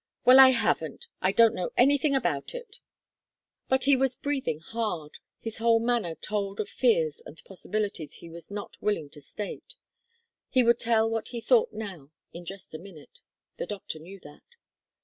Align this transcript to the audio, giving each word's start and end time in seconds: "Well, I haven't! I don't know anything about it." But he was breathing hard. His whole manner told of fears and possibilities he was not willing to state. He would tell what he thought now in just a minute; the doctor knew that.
"Well, 0.25 0.39
I 0.39 0.49
haven't! 0.49 1.05
I 1.21 1.31
don't 1.31 1.53
know 1.53 1.69
anything 1.77 2.15
about 2.15 2.55
it." 2.55 2.77
But 3.69 3.83
he 3.83 3.95
was 3.95 4.15
breathing 4.15 4.57
hard. 4.57 5.19
His 5.39 5.57
whole 5.57 5.79
manner 5.79 6.15
told 6.15 6.59
of 6.59 6.67
fears 6.69 7.21
and 7.23 7.39
possibilities 7.45 8.15
he 8.15 8.27
was 8.27 8.49
not 8.49 8.81
willing 8.81 9.11
to 9.11 9.21
state. 9.21 9.75
He 10.49 10.63
would 10.63 10.79
tell 10.79 11.07
what 11.07 11.27
he 11.27 11.39
thought 11.39 11.71
now 11.71 12.09
in 12.33 12.45
just 12.45 12.73
a 12.73 12.79
minute; 12.79 13.19
the 13.57 13.67
doctor 13.67 13.99
knew 13.99 14.19
that. 14.21 14.41